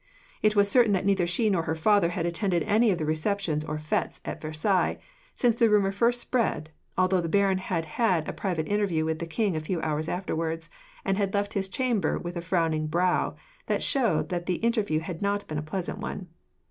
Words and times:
It 0.41 0.55
was 0.55 0.67
certain 0.67 0.93
that 0.93 1.05
neither 1.05 1.27
she 1.27 1.47
nor 1.47 1.61
her 1.61 1.75
father 1.75 2.09
had 2.09 2.25
attended 2.25 2.63
any 2.63 2.89
of 2.89 2.97
the 2.97 3.05
receptions 3.05 3.63
or 3.63 3.77
fetes 3.77 4.19
at 4.25 4.41
Versailles, 4.41 4.97
since 5.35 5.59
the 5.59 5.69
rumour 5.69 5.91
first 5.91 6.19
spread, 6.19 6.71
although 6.97 7.21
the 7.21 7.29
baron 7.29 7.59
had 7.59 7.85
had 7.85 8.27
a 8.27 8.33
private 8.33 8.67
interview 8.67 9.05
with 9.05 9.19
the 9.19 9.27
king 9.27 9.55
a 9.55 9.59
few 9.59 9.79
hours 9.83 10.09
afterwards, 10.09 10.71
and 11.05 11.17
had 11.19 11.35
left 11.35 11.53
his 11.53 11.67
chamber 11.69 12.17
with 12.17 12.35
a 12.35 12.41
frowning 12.41 12.87
brow, 12.87 13.35
that 13.67 13.83
showed 13.83 14.29
that 14.29 14.47
the 14.47 14.55
interview 14.65 15.01
had 15.01 15.21
not 15.21 15.47
been 15.47 15.59
a 15.59 15.61
pleasant 15.61 15.99
one. 15.99 16.29